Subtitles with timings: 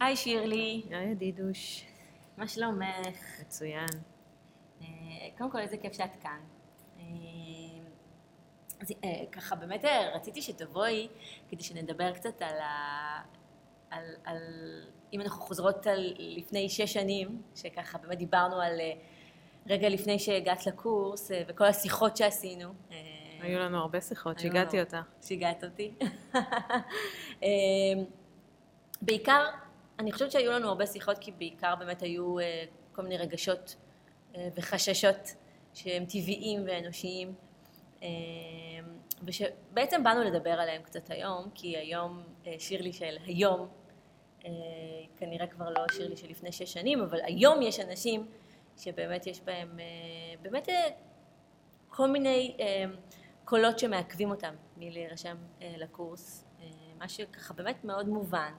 [0.00, 1.84] היי שירלי, היי ידידוש.
[2.36, 3.40] מה שלומך?
[3.40, 3.86] מצוין.
[4.82, 4.86] אה,
[5.38, 6.40] קודם כל איזה כיף שאת כאן.
[6.98, 7.04] אה,
[8.80, 11.08] אז אה, ככה באמת אה, רציתי שתבואי
[11.48, 13.22] כדי שנדבר קצת על ה...
[13.90, 14.38] על, על...
[15.12, 18.92] אם אנחנו חוזרות על לפני שש שנים, שככה באמת דיברנו על אה,
[19.66, 22.68] רגע לפני שהגעת לקורס אה, וכל השיחות שעשינו.
[22.90, 22.96] אה,
[23.40, 24.96] היו לנו הרבה שיחות, שיגעתי אותך.
[25.22, 25.94] שיגעת אותי.
[27.42, 27.48] אה,
[29.02, 29.46] בעיקר,
[30.00, 33.76] אני חושבת שהיו לנו הרבה שיחות, כי בעיקר באמת היו אה, כל מיני רגשות
[34.34, 35.34] אה, וחששות
[35.74, 37.34] שהם טבעיים ואנושיים,
[38.02, 38.08] אה,
[39.24, 42.22] ושבעצם באנו לדבר עליהם קצת היום, כי היום
[42.58, 43.68] שירלי של היום,
[44.44, 44.50] אה,
[45.16, 48.26] כנראה כבר לא שירלי של לפני שש שנים, אבל היום יש אנשים
[48.78, 49.78] שבאמת יש בהם,
[50.42, 50.68] באמת
[51.88, 52.56] כל מיני
[53.44, 56.44] קולות שמעכבים אותם מלהירשם לקורס,
[56.98, 58.52] מה שככה באמת מאוד מובן.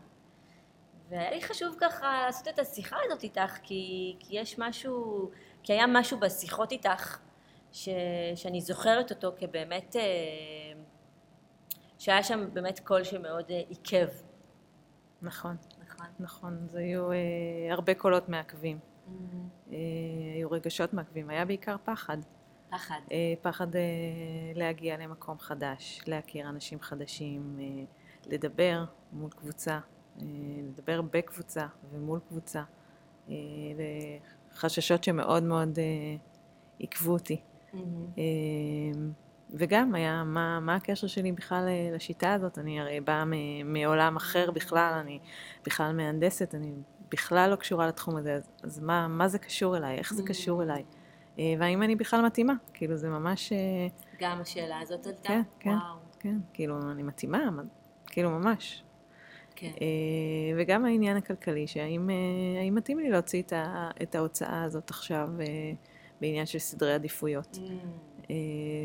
[1.12, 5.30] והיה לי חשוב ככה לעשות את השיחה הזאת איתך, כי, כי יש משהו,
[5.64, 7.18] כי היה משהו בשיחות איתך
[7.72, 7.90] ש,
[8.36, 10.02] שאני זוכרת אותו כבאמת, אה,
[12.00, 14.08] שהיה שם באמת קול שמאוד אה, עיכב.
[15.22, 15.56] נכון,
[15.86, 16.06] נכון.
[16.20, 16.68] נכון.
[16.68, 17.18] זה היו אה,
[17.72, 18.80] הרבה קולות מעכבים.
[19.72, 19.78] אה,
[20.36, 21.30] היו רגשות מעכבים.
[21.30, 22.18] היה בעיקר פחד.
[22.70, 23.00] פחד.
[23.12, 23.82] אה, פחד אה,
[24.56, 27.84] להגיע למקום חדש, להכיר אנשים חדשים, אה,
[28.26, 29.80] לדבר מול קבוצה,
[30.18, 32.64] לדבר בקבוצה ומול קבוצה.
[33.30, 33.36] אה,
[34.54, 35.84] חששות שמאוד מאוד אה,
[36.78, 37.42] עיכבו אותי.
[37.74, 38.22] אה,
[39.54, 42.58] וגם היה, מה, מה הקשר שלי בכלל אה, לשיטה הזאת?
[42.58, 43.24] אני הרי באה
[43.66, 45.20] מעולם אחר בכלל, אני
[45.66, 46.72] בכלל מהנדסת, אני
[47.12, 49.98] בכלל לא קשורה לתחום הזה, אז, אז מה, מה זה קשור אליי?
[49.98, 50.84] איך זה קשור אליי?
[51.40, 52.54] אה, והאם אני בכלל מתאימה?
[52.74, 53.52] כאילו, זה ממש...
[53.54, 53.58] אה,
[54.20, 55.20] גם השאלה הזאת עלתה?
[55.24, 55.70] כן, כן.
[55.70, 55.96] וואו.
[56.20, 57.64] כן, כאילו, אני מתאימה, מה-
[58.08, 58.84] כאילו, ממש.
[59.62, 59.72] כן.
[59.82, 65.30] אה, וגם העניין הכלכלי, שהאם אה, מתאים לי להוציא את, ה, את ההוצאה הזאת עכשיו
[65.40, 65.46] אה,
[66.22, 67.58] בעניין של סדרי עדיפויות.
[68.30, 68.36] אה,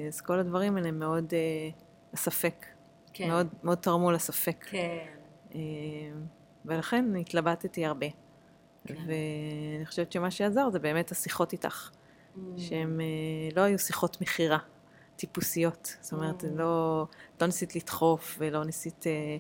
[0.09, 1.33] אז כל הדברים האלה מאוד,
[2.13, 2.67] הספק,
[3.13, 3.29] כן.
[3.29, 4.65] מאוד, מאוד תרמו לספק.
[4.71, 5.07] כן.
[6.65, 8.07] ולכן התלבטתי הרבה.
[8.87, 8.95] כן.
[8.95, 11.91] ואני חושבת שמה שעזר זה באמת השיחות איתך,
[12.37, 12.59] מהמם.
[12.59, 13.01] שהן
[13.57, 14.59] לא היו שיחות מכירה,
[15.17, 15.97] טיפוסיות.
[16.01, 16.47] זאת אומרת, Mm.
[16.55, 17.07] לא,
[17.41, 19.37] לא ניסית לדחוף ולא ניסית אה,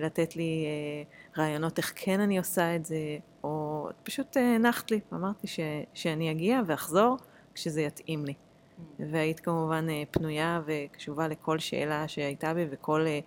[0.00, 5.00] לתת לי אה, רעיונות איך כן אני עושה את זה, או פשוט אה, הנחת לי,
[5.12, 5.60] אמרת לי ש,
[5.94, 7.16] שאני אגיע ואחזור
[7.54, 8.34] כשזה יתאים לי.
[8.78, 9.12] מהמם.
[9.12, 13.20] והיית כמובן אה, פנויה וקשובה לכל שאלה שהייתה בי וכל אה,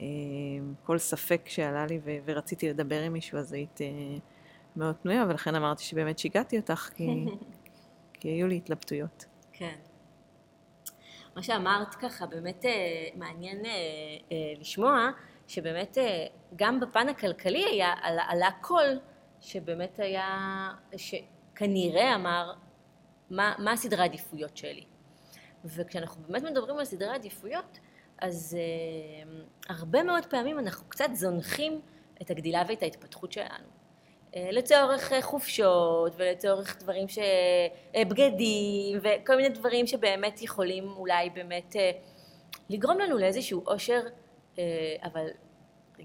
[0.00, 0.06] אה,
[0.84, 3.86] כל ספק שעלה לי ו- ורציתי לדבר עם מישהו, אז היית אה,
[4.76, 7.24] מאוד פנויה, ולכן אמרתי שבאמת שיגעתי אותך, כי,
[8.20, 9.24] כי היו לי התלבטויות.
[9.52, 9.76] כן.
[11.36, 13.70] מה שאמרת ככה באמת אה, מעניין אה,
[14.32, 15.10] אה, לשמוע,
[15.50, 18.98] שבאמת אה, גם בפן הכלכלי היה, עלה, עלה קול
[19.40, 20.38] שבאמת היה,
[20.96, 22.52] שכנראה אמר
[23.30, 24.84] מה, מה הסדרי העדיפויות שלי.
[25.64, 27.78] וכשאנחנו באמת מדברים על סדרי עדיפויות,
[28.18, 29.30] אז אה,
[29.68, 31.80] הרבה מאוד פעמים אנחנו קצת זונחים
[32.22, 33.68] את הגדילה ואת ההתפתחות שלנו.
[34.36, 37.18] אה, לצורך אה, חופשות ולצורך דברים ש...
[37.94, 41.90] אה, בגדים וכל מיני דברים שבאמת יכולים אולי באמת אה,
[42.68, 44.00] לגרום לנו לאיזשהו אושר,
[45.02, 45.26] אבל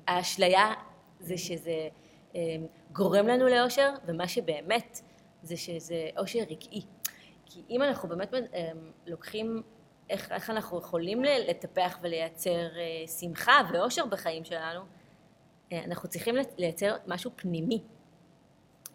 [0.08, 0.74] האשליה
[1.20, 1.88] זה שזה
[2.36, 2.56] אה,
[2.92, 5.02] גורם לנו לאושר, ומה שבאמת
[5.42, 6.82] זה שזה אושר רגעי.
[7.46, 8.72] כי אם אנחנו באמת אה,
[9.06, 9.62] לוקחים
[10.10, 14.82] איך, איך אנחנו יכולים לטפח ולייצר אה, שמחה ואושר בחיים שלנו,
[15.72, 17.84] אה, אנחנו צריכים לייצר משהו פנימי.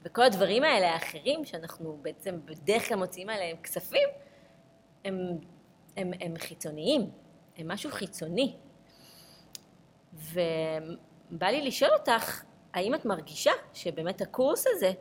[0.03, 4.09] וכל הדברים האלה האחרים שאנחנו בעצם בדרך כלל מוציאים עליהם כספים,
[5.04, 5.38] הם,
[5.97, 7.10] הם, הם חיצוניים,
[7.56, 8.56] הם משהו חיצוני.
[10.15, 12.43] ובא לי לשאול אותך,
[12.75, 14.93] האם את מרגישה שבאמת הקורס הזה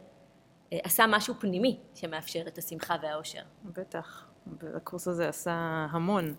[0.73, 3.41] אה, עשה משהו פנימי שמאפשר את השמחה והאושר?
[3.65, 4.27] בטח,
[4.75, 5.51] הקורס הזה עשה
[5.91, 6.35] המון.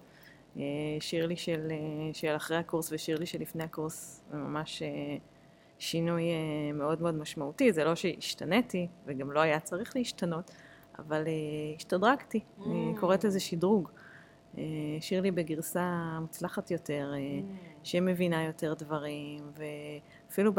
[0.57, 0.63] אה,
[1.01, 1.77] שירלי של, אה,
[2.15, 4.83] של אחרי הקורס ושירלי של לפני הקורס, זה ממש
[5.79, 6.23] שינוי
[6.75, 7.73] מאוד מאוד משמעותי.
[7.73, 10.51] זה לא שהשתניתי, וגם לא היה צריך להשתנות,
[10.99, 11.25] אבל
[11.77, 12.41] השתדרגתי.
[12.67, 13.01] אני Mm.
[13.01, 13.91] קוראת לזה שדרוג.
[14.59, 14.63] אה,
[15.01, 17.21] שירלי בגרסה מוצלחת יותר, אה,
[17.83, 19.53] שמבינה יותר דברים,
[20.29, 20.53] ואפילו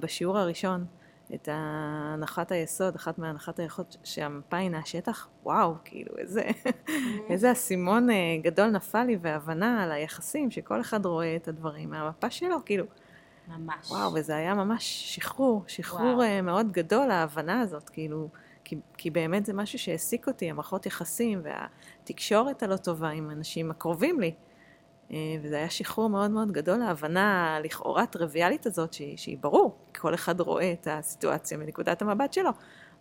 [0.00, 0.84] בשיעור הראשון,
[1.34, 6.42] את הנחת היסוד, אחת מהנחת היסוד שהמפה היא מהשטח, וואו, כאילו איזה,
[7.30, 12.30] איזה אסימון אה, גדול נפל לי והבנה על היחסים, שכל אחד רואה את הדברים מהמפה
[12.30, 12.84] שלו, כאילו,
[13.48, 13.90] ממש.
[13.90, 16.42] וואו, וזה היה ממש שחרור, שחרור וואו.
[16.42, 18.28] מאוד גדול, ההבנה הזאת, כאילו,
[18.64, 24.20] כי, כי באמת זה משהו שהעסיק אותי, המערכות יחסים והתקשורת הלא טובה עם האנשים הקרובים
[24.20, 24.34] לי.
[25.10, 30.14] אה, וזה היה שחרור מאוד מאוד גדול, ההבנה לכאורה טריוויאלית הזאת, שהיא, שהיא ברור, כל
[30.14, 32.50] אחד רואה את הסיטואציה מנקודת המבט שלו,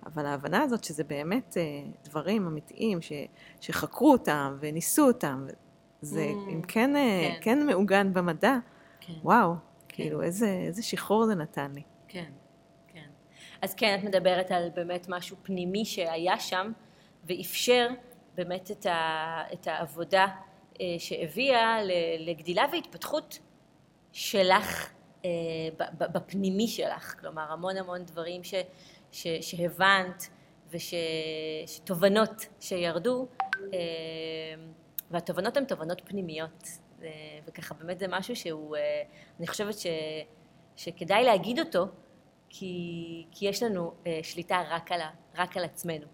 [0.06, 1.64] אבל ההבנה הזאת שזה באמת אה,
[2.04, 3.12] דברים אמיתיים ש,
[3.62, 5.48] שחקרו אותם וניסו אותם,
[6.02, 7.40] זה Mm, אם כן, אה, כן.
[7.42, 8.58] כן מעוגן במדע,
[9.00, 9.14] כן.
[9.24, 9.54] וואו,
[9.88, 11.82] כאילו איזה, איזה שחרור זה נתן לי.
[12.08, 12.32] כן, כן.
[13.64, 16.72] אז כן, את מדברת על באמת משהו פנימי שהיה שם,
[17.24, 17.88] ואפשר
[18.36, 20.28] באמת את, ה, את העבודה
[20.82, 21.78] אה, שהביאה
[22.20, 23.40] לגדילה והתפתחות
[24.12, 24.90] שלך
[25.26, 25.30] אה,
[25.98, 27.20] בפנימי שלך.
[27.20, 28.54] כלומר, המון המון דברים ש,
[29.12, 30.30] ש, שהבנת
[30.70, 33.28] ותובנות שירדו,
[33.74, 33.80] אה,
[35.12, 36.68] והתובנות הן תובנות פנימיות.
[37.46, 38.76] וככה באמת זה משהו שהוא,
[39.40, 39.88] אני חושבת ש,
[40.76, 41.88] שכדאי להגיד אותו,
[42.56, 46.06] כי, כי יש לנו אה, שליטה רק על, ה, רק על עצמנו.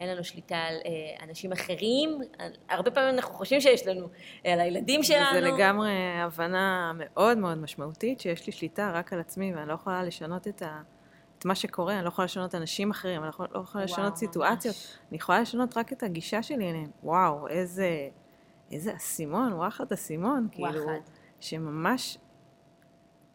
[0.00, 2.20] אין לנו שליטה על אה, אנשים אחרים,
[2.68, 4.08] הרבה פעמים אנחנו חושבים שיש לנו,
[4.46, 5.38] אה, על הילדים שלנו.
[5.38, 10.02] וזה לגמרי הבנה מאוד מאוד משמעותית, שיש לי שליטה רק על עצמי, ואני לא יכולה
[10.02, 10.82] לשנות את, ה,
[11.38, 13.94] את מה שקורה, אני לא יכולה לשנות אנשים אחרים, אני לא יכולה, לא יכולה וואו,
[13.94, 14.98] לשנות סיטואציות, ממש.
[15.08, 16.90] אני יכולה לשנות רק את הגישה שלי אליהם.
[17.02, 18.08] וואו, איזה,
[18.72, 21.00] איזה אסימון, וואחד אסימון, כאילו, וואחד.
[21.40, 22.18] שממש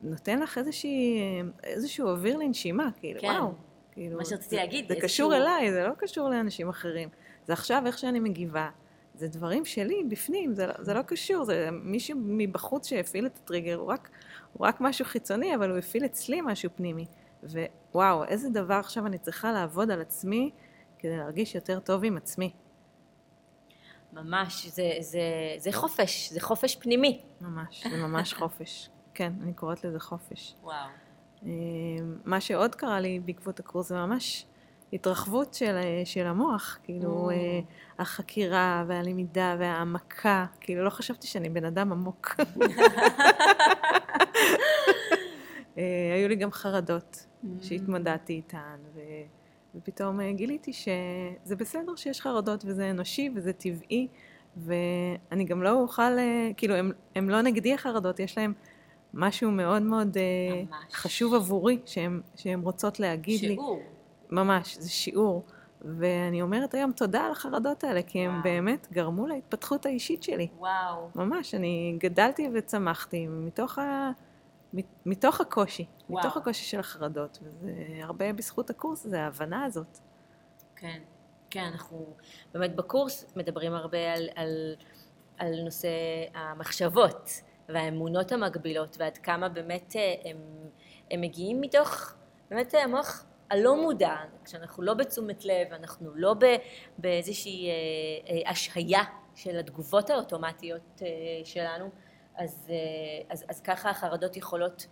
[0.05, 1.19] נותן לך איזושהי,
[1.63, 3.27] איזשהו אוויר לנשימה, כאילו, כן.
[3.27, 3.51] וואו.
[3.91, 7.09] כאילו, מה שרציתי להגיד, זה איזשהו- קשור אליי, זה לא קשור לאנשים אחרים.
[7.45, 8.69] זה עכשיו איך שאני מגיבה.
[9.15, 13.75] זה דברים שלי, בפנים, זה, לא- זה לא קשור, זה מישהו מבחוץ שהפעיל את הטריגר,
[13.75, 14.09] הוא רק,
[14.53, 17.05] הוא רק משהו חיצוני, אבל הוא הפעיל אצלי משהו פנימי.
[17.93, 20.51] ווואו, איזה דבר עכשיו אני צריכה לעבוד על עצמי
[20.99, 22.51] כדי להרגיש יותר טוב עם עצמי.
[24.13, 25.19] ממש, זה, זה,
[25.57, 27.21] זה חופש, זה חופש פנימי.
[27.41, 28.89] ממש, זה ממש חופש.
[29.15, 30.55] כן, אני קוראת לזה חופש.
[30.63, 30.75] וואו.
[31.45, 31.49] אה,
[32.25, 34.45] מה שעוד קרה לי בעקבות הקורס זה ממש
[34.93, 35.75] התרחבות של,
[36.05, 37.33] של המוח, כאילו Mm.
[37.33, 37.59] אה,
[37.99, 42.35] החקירה והלמידה וההעמקה, כאילו לא חשבתי שאני בן אדם עמוק.
[45.77, 47.25] אה, היו לי גם חרדות
[47.61, 48.99] שהתמודדתי איתן, ו...
[49.75, 54.07] ופתאום אה, גיליתי שזה בסדר שיש חרדות וזה אנושי וזה טבעי,
[54.57, 58.53] ואני גם לא אוכל, אה, כאילו הם, הם לא נגדי החרדות, יש להם
[59.15, 60.93] משהו מאוד מאוד אה, ממש.
[60.93, 63.47] חשוב עבורי שהן שהן רוצות להגיד לי.
[63.47, 63.79] שיעור.
[64.31, 65.43] ממש, זה שיעור.
[65.81, 68.43] ואני אומרת היום תודה על החרדות האלה, כי הם וואו.
[68.43, 70.47] באמת גרמו להתפתחות האישית שלי.
[70.57, 71.09] וואו.
[71.15, 74.11] ממש, אני גדלתי וצמחתי מתוך, ה...
[74.73, 76.19] מת- מתוך הקושי, וואו.
[76.19, 77.71] מתוך הקושי של החרדות, וזה
[78.01, 79.97] הרבה בזכות הקורס, זה ההבנה הזאת.
[80.75, 80.99] כן,
[81.49, 82.05] כן, אנחנו
[82.53, 84.75] באמת בקורס מדברים הרבה על, על,
[85.37, 85.89] על נושא
[86.33, 87.29] המחשבות
[87.69, 90.37] והאמונות המקבילות ועד כמה באמת אה, הם,
[91.11, 92.13] הם מגיעים מתוך
[92.49, 94.15] באמת אה, המוח הלא מודע,
[94.45, 96.35] כשאנחנו לא בתשומת לב, אנחנו לא
[96.97, 99.03] באיזושהי אה, השהיה
[99.35, 101.01] של התגובות האוטומטיות
[101.43, 101.89] שלנו,
[102.35, 102.71] אז,
[103.29, 104.87] אז, אז ככה החרדות יכולות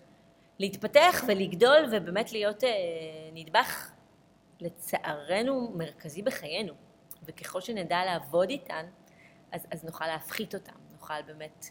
[0.60, 2.64] להתפתח ולגדול ובאמת להיות
[3.34, 3.92] נדבך
[4.60, 6.74] לצערנו מרכזי בחיינו,
[7.26, 8.86] וככל שנדע לעבוד איתן,
[9.52, 11.66] אז, אז נוכל להפחית אותן, נוכל באמת...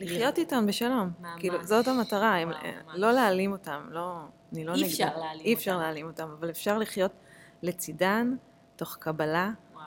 [0.00, 1.10] אה, לחיות איתן בשלום.
[1.20, 1.30] ממש.
[1.40, 2.94] כאילו, זאת המטרה, הם, וואו, ממש.
[2.98, 4.20] לא להעלים אותם, לא,
[4.52, 4.88] אני לא אי נגדם.
[4.90, 5.82] אפשר להעלים אי אפשר אותם.
[5.82, 7.12] להעלים אותם, אבל אפשר לחיות
[7.62, 8.34] לצידן,
[8.76, 9.84] תוך קבלה, וואו,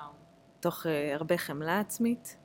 [0.59, 2.38] תוך אה, הרבה חמלה עצמית.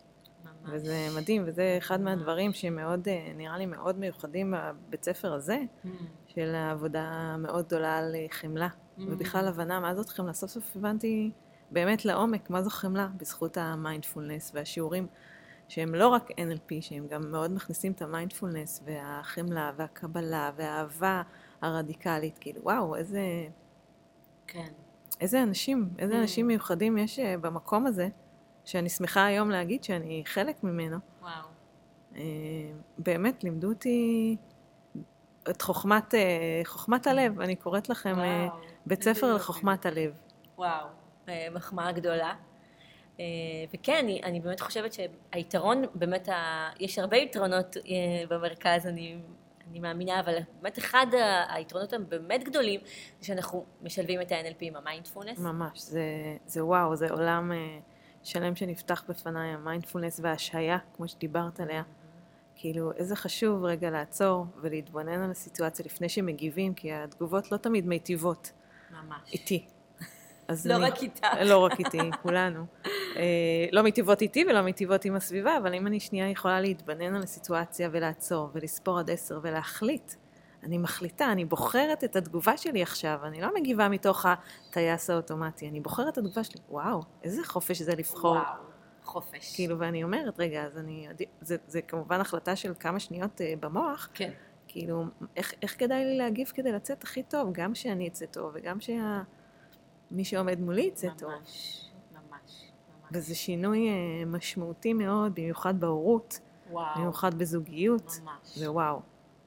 [0.44, 0.70] ממש.
[0.72, 5.88] וזה מדהים, וזה אחד מהדברים שמאוד, אה, נראה לי מאוד מיוחדים בבית ספר הזה, Mm,
[6.26, 9.02] של העבודה המאוד גדולה על אה, חמלה, Mm.
[9.08, 10.32] ובכלל הבנה מה זאת חמלה.
[10.32, 11.30] סוף סוף הבנתי
[11.70, 15.06] באמת לעומק מה זו חמלה, בזכות המיינדפולנס והשיעורים
[15.70, 21.22] שהם לא רק NLP, שהם גם מאוד מכניסים את המיינדפולנס והחמלה והקבלה והאהבה
[21.62, 23.20] הרדיקלית, כאילו וואו, איזה,
[24.46, 24.68] כן,
[25.20, 26.16] איזה אנשים, איזה Mm.
[26.22, 28.08] אנשים מיוחדים יש אה, במקום הזה,
[28.64, 30.96] שאני שמחה היום להגיד שאני חלק ממנו.
[31.20, 31.30] וואו.
[32.16, 32.22] אה,
[32.98, 34.36] באמת לימדו אותי
[35.50, 39.34] את חוכמת, אה, חוכמת הלב, אני קוראת לכם וואו, בית ספר.
[39.34, 40.12] לחוכמת הלב.
[40.58, 40.86] וואו,
[41.28, 42.34] אה, מחמאה גדולה.
[43.20, 43.24] אה,
[43.74, 46.68] וכן, אני, אני באמת חושבת שהיתרון, באמת, ה...
[46.80, 47.82] יש הרבה יתרונות אה,
[48.28, 49.16] במרכז, אני,
[49.70, 51.06] אני מאמינה, אבל באמת אחד
[51.48, 52.80] היתרונות הבאמת גדולים,
[53.20, 55.38] זה שאנחנו משלבים את ה-NLP עם המיינדפולנס.
[55.38, 56.02] ממש, זה,
[56.46, 57.78] זה וואו, זה עולם אה,
[58.22, 61.82] שלם שנפתח בפניי, המיינדפולנס וההשהיה, כמו שדיברת עליה.
[62.56, 68.52] כאילו, איזה חשוב רגע לעצור ולהתבונן על הסיטואציה לפני שמגיבים, כי התגובות לא תמיד מיטיבות
[68.90, 69.32] ממש.
[69.32, 69.66] איתי.
[70.64, 71.26] לא אני- רק איתך.
[71.44, 72.64] לא רק איתי, כולנו.
[73.16, 73.22] אה,
[73.72, 77.88] לא מיטיבות איתי ולא מיטיבות עם הסביבה, אבל אם אני שנייה יכולה להתבונן על הסיטואציה
[77.92, 80.12] ולעצור ולספור עד עשר ולהחליט,
[80.62, 85.80] אני מחליטה, אני בוחרת את התגובה שלי עכשיו, אני לא מגיבה מתוך הטייס האוטומטי, אני
[85.80, 86.60] בוחרת את התגובה שלי.
[86.68, 88.32] וואו, איזה חופש זה לבחור.
[88.32, 88.70] וואו.
[89.04, 89.54] חופש.
[89.54, 91.08] כאילו, ואני אומרת, רגע, אז אני,
[91.40, 94.30] זה, זה כמובן החלטה של כמה שניות uh, במוח, כן.
[94.68, 95.04] כאילו,
[95.36, 100.24] איך, איך כדאי לי להגיב כדי לצאת הכי טוב, גם שאני אצא טוב וגם שמי
[100.24, 101.30] שעומד מולי יצא ממש, טוב.
[103.12, 106.40] וזה שינוי uh, משמעותי מאוד, במיוחד בהורות,
[106.70, 106.86] וואו.
[106.96, 108.58] במיוחד בזוגיות, ממש.
[108.58, 109.00] ווואו.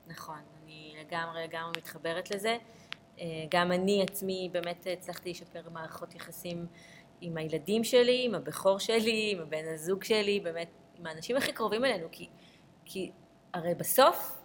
[0.08, 2.58] נכון, אני לגמרי לגמרי מתחברת לזה.
[3.20, 6.66] אה, גם אני עצמי באמת הצלחתי לשפר מערכות יחסים
[7.22, 11.86] עם הילדים שלי, עם הבכור שלי, עם הבן הזוג שלי, באמת, עם האנשים הכי קרובים
[11.86, 12.28] אלינו, כי,
[12.86, 13.12] כי
[13.54, 14.40] הרי בסוף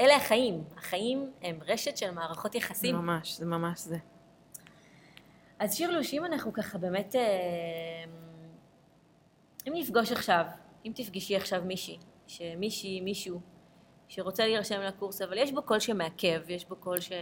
[0.00, 0.64] אלה החיים.
[0.76, 2.94] החיים הם רשת של מערכות יחסים.
[2.96, 3.98] ממש, זה ממש זה.
[5.58, 7.20] אז שירלוש, אם אנחנו ככה באמת, אה,
[9.68, 10.44] אם נפגוש עכשיו,
[10.86, 13.40] אם תפגשי עכשיו מישהי, שמישהי, מישהו,
[14.08, 17.12] שרוצה להירשם לקורס, אבל יש בו קול שמעכב, יש בו קול ש...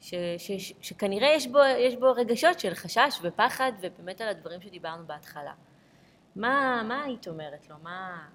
[0.00, 4.60] ש, ש, ש, שכנראה יש בו, יש בו רגשות של חשש ופחד, ובאמת על הדברים
[4.60, 5.52] שדיברנו בהתחלה.
[6.36, 7.76] מה, מה היית אומרת לו?
[7.82, 8.28] מה,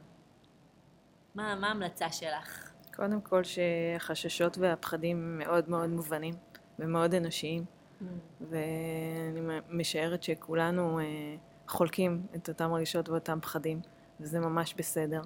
[1.36, 2.72] מה, מה ההמלצה שלך?
[2.96, 6.34] קודם כל שהחששות והפחדים מאוד מאוד מובנים
[6.80, 7.66] ומאוד אנושיים,
[8.42, 11.06] ואני משערת שכולנו אה,
[11.68, 13.80] חולקים את אותם רגשות ואותם פחדים,
[14.20, 15.22] וזה ממש בסדר.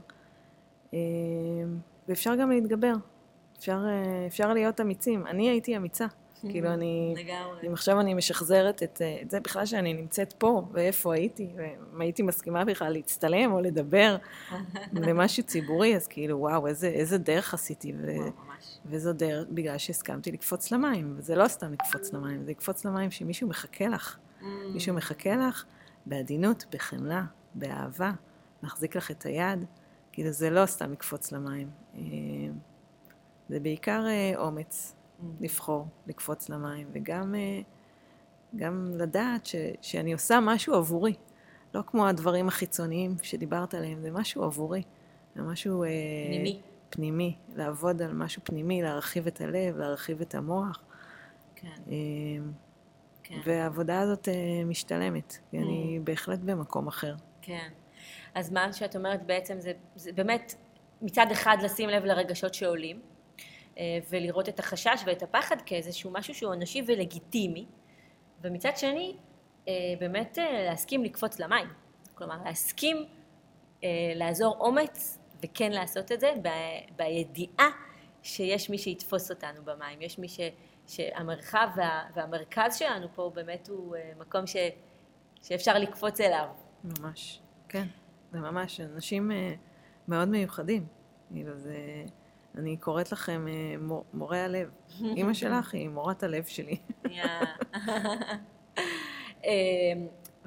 [0.94, 1.00] אה,
[2.08, 2.94] ואפשר גם להתגבר,
[3.58, 5.28] אפשר, אה, אפשר להיות אמיצים.
[5.28, 6.06] אני הייתי אמיצה.
[6.50, 7.68] כאילו אני, לגמרי.
[7.68, 12.02] אם עכשיו אני משחזרת את, אה, את זה בכלל שאני נמצאת פה, ואיפה הייתי, ואם
[12.02, 14.18] הייתי מסכימה בכלל להצטלם או לדבר
[14.94, 18.32] למשהו ציבורי, אז כאילו וואו, איזה, איזה דרך עשיתי, ו, וואו.
[18.86, 23.48] וזו דרך בגלל שהסכמתי לקפוץ למים, וזה לא סתם לקפוץ למים, זה לקפוץ למים שמישהו
[23.48, 24.18] מחכה לך,
[24.74, 25.66] מישהו מחכה לך
[26.06, 28.12] בעדינות, בחמלה, באהבה,
[28.64, 29.66] מחזיק לך את היד,
[30.12, 32.02] כאילו זה לא סתם לקפוץ למים, אה,
[33.50, 34.96] זה בעיקר אה, אומץ.
[35.40, 37.62] לבחור לקפוץ למים, וגם אה,
[38.56, 41.14] גם לדעת ש, שאני עושה משהו עבורי.
[41.74, 44.84] לא כמו הדברים החיצוניים שדיברת עליהם, זה משהו עבורי.
[45.36, 45.84] זה משהו...
[46.28, 46.62] פנימי.
[46.90, 47.36] פנימי.
[47.56, 50.80] לעבוד על משהו פנימי, להרחיב את הלב, להרחיב את המוח.
[51.56, 51.82] כן,
[53.32, 53.40] כן.
[53.44, 54.28] והעבודה הזאת
[54.66, 57.16] משתלמת, כי אני בהחלט במקום אחר.
[57.42, 57.70] כן.
[58.36, 60.56] אז מה שאת אומרת בעצם זה, זה באמת
[61.02, 63.02] מצד אחד לשים לב לרגשות שעולים,
[63.78, 67.66] אה, ולראות את החשש ואת הפחד כאיזשהו משהו שהוא אנושי ולגיטימי,
[68.42, 69.16] ומצד שני,
[69.68, 71.68] אה, באמת אה, להסכים לקפוץ למים.
[72.16, 73.06] כלומר, להסכים
[74.16, 76.34] לעזור אומץ וכן לעשות את זה
[76.96, 77.70] בידיעה
[78.24, 80.40] שיש מי שיתפוס אותנו במים, יש מי ש...
[80.88, 84.56] שהמרחב וה, והמרכז שלנו פה באמת הוא מקום ש,
[85.42, 86.48] שאפשר לקפוץ אליו.
[86.84, 87.88] ממש, כן,
[88.32, 89.32] זה ממש, אנשים
[90.08, 90.86] מאוד מיוחדים.
[91.30, 91.76] כאילו זה...
[92.56, 93.48] אני קוראת לכם
[93.80, 94.70] מור, מורי הלב.
[95.18, 96.78] אימא שלך היא מורת הלב שלי.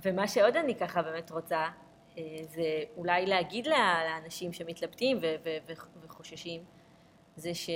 [0.05, 1.69] ומה שעוד אני ככה באמת רוצה,
[2.43, 5.19] זה אולי להגיד לאנשים שמתלבטים
[6.03, 6.65] וחוששים,
[7.37, 7.71] זה ש...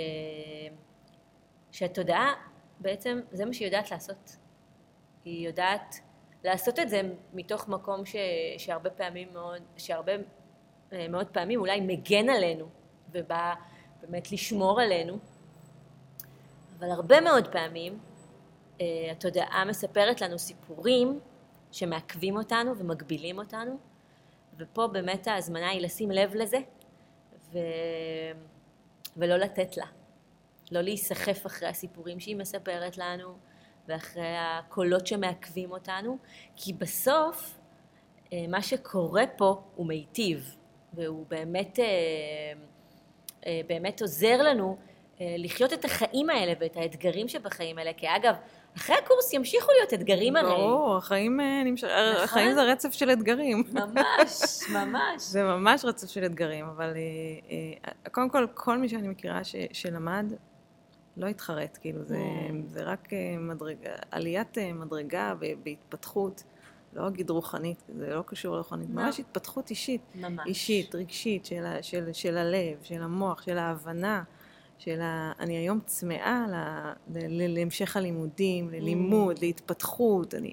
[1.72, 2.34] שהתודעה
[2.80, 4.36] בעצם זה מה שהיא יודעת לעשות.
[5.24, 5.96] היא יודעת
[6.44, 7.00] לעשות את זה
[7.32, 8.16] מתוך מקום ש...
[8.58, 10.12] שהרבה פעמים מאוד, שהרבה
[10.92, 12.68] מאוד פעמים אולי מגן עלינו
[13.12, 13.54] ובא
[14.00, 15.18] באמת לשמור עלינו,
[16.78, 17.98] אבל הרבה מאוד פעמים
[18.78, 21.20] uh, התודעה מספרת לנו סיפורים
[21.72, 23.78] שמעכבים אותנו ומגבילים אותנו,
[24.58, 26.58] ופה באמת ההזמנה היא לשים לב לזה
[27.52, 27.58] ו...
[29.16, 29.86] ולא לתת לה,
[30.72, 33.38] לא להיסחף אחרי הסיפורים שהיא מספרת לנו
[33.88, 36.18] ואחרי הקולות שמעכבים אותנו,
[36.56, 37.58] כי בסוף
[38.24, 40.54] uh, מה שקורה פה הוא מיטיב,
[40.92, 41.78] והוא באמת...
[41.78, 42.78] Uh,
[43.46, 44.76] אה, באמת עוזר לנו
[45.20, 48.34] אה, לחיות את החיים האלה ואת האתגרים שבחיים האלה, כי אגב,
[48.76, 50.48] אחרי הקורס ימשיכו להיות אתגרים הרי.
[50.48, 51.84] ברור, החיים, אה, נמש...
[51.84, 52.24] נכון?
[52.24, 53.64] החיים זה רצף של אתגרים.
[53.72, 55.22] ממש, ממש.
[55.22, 56.94] זה ממש רצף של אתגרים, אבל
[58.12, 59.56] קודם כל, כל מי שאני מכירה ש...
[59.72, 60.32] שלמד,
[61.18, 62.52] לא התחרט, כאילו, זה, mm.
[62.66, 63.08] זה רק
[63.38, 63.76] מדרג...
[64.10, 66.42] עליית מדרגה בהתפתחות.
[66.92, 69.02] לא אגיד רוחנית, זה לא קשור לרוחנית, לא.
[69.02, 70.00] ממש התפתחות אישית.
[70.14, 70.46] ממש.
[70.46, 74.22] אישית, רגשית, של, של, של הלב, של המוח, של ההבנה,
[74.78, 75.32] של ה...
[75.40, 76.54] אני היום צמאה ל,
[77.14, 79.40] ל, ל, להמשך הלימודים, ללימוד, mm.
[79.40, 80.52] להתפתחות, אני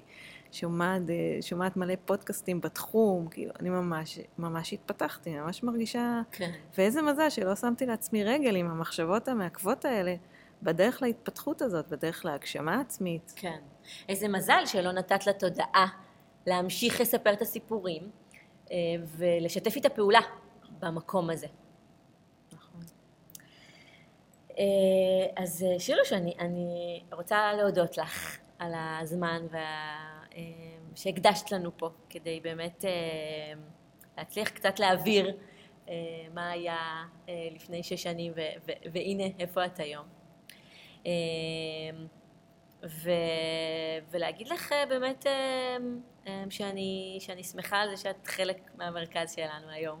[0.52, 1.02] שומעת,
[1.40, 6.20] שומעת מלא פודקאסטים בתחום, כאילו, אני ממש, ממש התפתחתי, אני ממש מרגישה...
[6.32, 6.50] כן.
[6.78, 10.14] ואיזה מזל שלא שמתי לעצמי רגל עם המחשבות המעכבות האלה.
[10.62, 13.32] בדרך להתפתחות הזאת, בדרך להגשמה עצמית.
[13.36, 13.58] כן.
[14.08, 15.86] איזה מזל שלא נתת לתודעה
[16.46, 18.10] להמשיך לספר את הסיפורים
[18.70, 20.20] אה, ולשתף איתה פעולה
[20.78, 21.46] במקום הזה.
[22.52, 22.80] נכון.
[24.58, 24.64] אה,
[25.36, 29.62] אז אה, שירוש, אני, אני רוצה להודות לך על הזמן וה...
[30.94, 32.84] שהקדשת לנו פה, כדי באמת
[34.18, 35.36] להצליח קצת להעביר
[36.34, 37.04] מה היה
[37.54, 40.15] לפני שש שנים, ו- ו- והנה איפה את היום.
[41.06, 41.10] אה,
[42.82, 45.76] ו- ולהגיד לך אה, באמת אה,
[46.26, 49.98] אה, שאני, שאני שמחה על זה שאת חלק מהמרכז שלנו היום,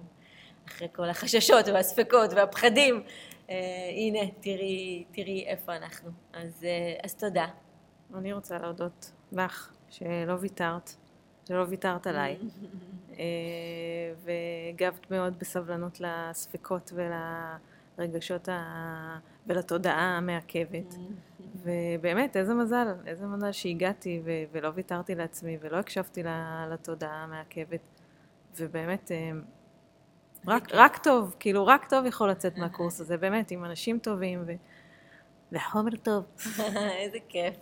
[0.68, 3.02] אחרי כל החששות והספקות והפחדים.
[3.50, 3.56] אה,
[3.96, 6.10] הנה, תראי, תראי איפה אנחנו.
[6.32, 7.46] אז, אה, אז תודה.
[8.14, 10.90] אני רוצה להודות לך, שלא ויתרת,
[11.48, 12.36] שלא ויתרת עליי,
[13.18, 13.24] אה,
[14.24, 16.92] והגבת מאוד בסבלנות לספקות
[17.98, 19.18] ולרגשות ה...
[19.46, 20.94] ולתודעה המעכבת.
[21.54, 26.22] ובאמת, איזה מזל, איזה מזל שהגעתי ו- ולא ויתרתי לעצמי ולא הקשבתי
[26.70, 27.80] לתודעה המעכבת.
[28.56, 29.30] ובאמת, אה,
[30.46, 34.52] רק, רק טוב, כאילו רק טוב יכול לצאת מהקורס הזה, באמת, עם אנשים טובים ו...
[35.52, 36.24] וחומר טוב.
[37.00, 37.56] איזה כיף.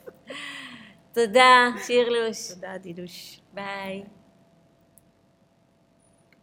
[1.12, 2.52] תודה, שירלוש.
[2.52, 3.40] תודה, דילוש.
[3.54, 4.04] ביי.